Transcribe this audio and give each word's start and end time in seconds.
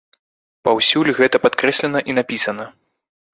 Паўсюль 0.67 1.09
гэта 1.19 1.41
падкрэслена 1.45 1.99
і 2.11 2.17
напісана. 2.21 2.65